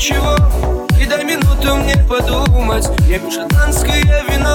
ничего 0.00 0.36
И 0.98 1.06
до 1.06 1.22
минуту 1.24 1.76
мне 1.76 1.96
подумать. 2.08 2.88
Я 3.06 3.18
шотландское 3.30 4.24
вино 4.28 4.54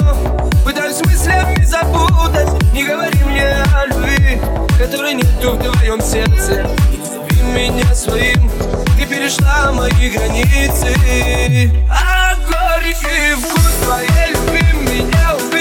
Пытаюсь 0.63 1.03
мыслями 1.05 1.63
запутать. 1.63 2.49
Не 2.73 2.83
говори 2.83 3.23
мне 3.23 3.63
о 3.73 3.85
любви 3.85 4.41
Которой 4.77 5.13
нету 5.13 5.51
в 5.51 5.63
твоем 5.63 6.01
сердце 6.01 6.74
меня 7.55 7.95
своим. 7.95 8.51
Ты 8.97 9.05
перешла 9.05 9.71
мои 9.71 10.09
границы. 10.09 10.93
А 11.89 12.35
горький 12.35 13.33
вкус 13.35 13.73
твоей 13.85 14.31
любви 14.31 14.99
меня 14.99 15.35
убил 15.35 15.54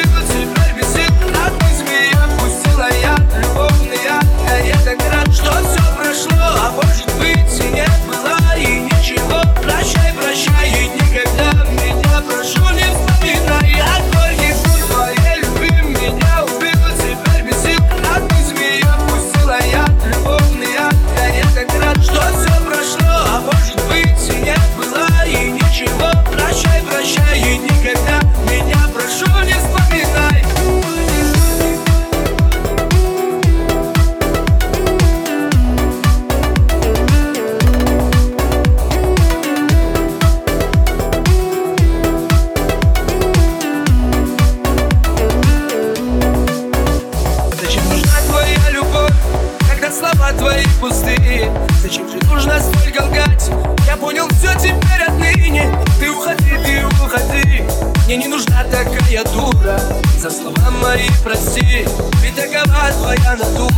пустые. 50.84 51.50
Зачем 51.82 52.06
же 52.10 52.18
нужно 52.30 52.60
столько 52.60 53.04
лгать? 53.04 53.50
Я 53.86 53.96
понял 53.96 54.28
все 54.28 54.52
теперь 54.58 55.02
отныне. 55.08 55.74
Ты 55.98 56.10
уходи, 56.10 56.50
ты 56.62 56.84
уходи. 56.86 57.64
Мне 58.04 58.16
не 58.18 58.28
нужна 58.28 58.64
такая 58.64 59.24
дура. 59.32 59.80
За 60.18 60.30
слова 60.30 60.70
мои 60.82 61.08
прости. 61.22 61.86
Ведь 62.22 62.36
такова 62.36 62.90
твоя 63.00 63.36
натура. 63.36 63.73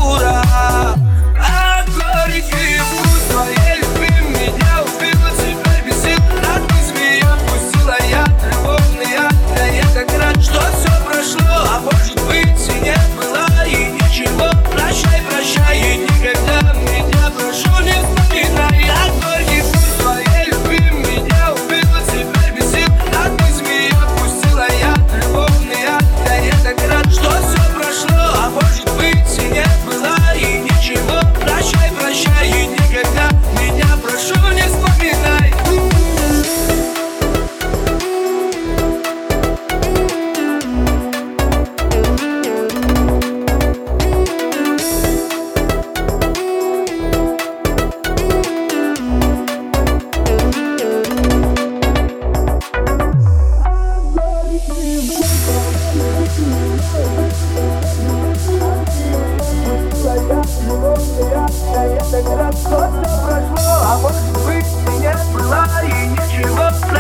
это 62.17 62.37
раз 62.37 62.59
что-то 62.61 63.03
прошло 63.25 63.73
А 63.83 63.99
может 63.99 64.47
быть, 64.47 64.67
меня 64.89 65.17
была 65.35 65.67
и 65.83 66.09
ничего. 66.09 66.96